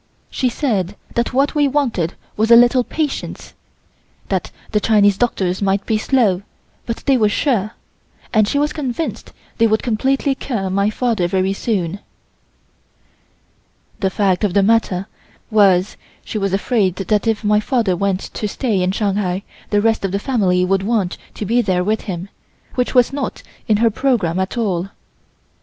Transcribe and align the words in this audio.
She 0.31 0.49
said 0.49 0.95
that 1.13 1.31
what 1.31 1.53
we 1.53 1.67
wanted 1.67 2.15
was 2.35 2.49
a 2.49 2.55
little 2.55 2.83
patience, 2.83 3.53
that 4.29 4.49
the 4.71 4.79
Chinese 4.79 5.15
doctors 5.15 5.61
might 5.61 5.85
be 5.85 5.99
slow, 5.99 6.41
but 6.87 7.03
they 7.05 7.17
were 7.17 7.29
sure, 7.29 7.73
and 8.33 8.47
she 8.47 8.57
was 8.57 8.73
convinced 8.73 9.31
they 9.59 9.67
would 9.67 9.83
completely 9.83 10.33
cure 10.33 10.71
my 10.71 10.89
father 10.89 11.27
very 11.27 11.53
soon. 11.53 11.99
The 13.99 14.09
fact 14.09 14.43
of 14.43 14.55
the 14.55 14.63
matter 14.63 15.05
was 15.51 15.97
she 16.25 16.39
was 16.39 16.51
afraid 16.51 16.95
that 16.95 17.27
if 17.27 17.43
my 17.43 17.59
father 17.59 17.95
went 17.95 18.21
to 18.33 18.47
stay 18.47 18.81
in 18.81 18.89
Shanghai 18.91 19.43
the 19.69 19.81
rest 19.81 20.03
of 20.03 20.11
the 20.11 20.17
family 20.17 20.65
would 20.65 20.81
want 20.81 21.15
to 21.35 21.45
be 21.45 21.61
there 21.61 21.83
with 21.83 22.01
him, 22.09 22.29
which 22.73 22.95
was 22.95 23.13
not 23.13 23.43
in 23.67 23.77
her 23.77 23.91
programme 23.91 24.39
at 24.39 24.57
all. 24.57 24.87